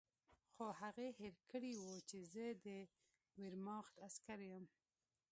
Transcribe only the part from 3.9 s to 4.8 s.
عسکر یم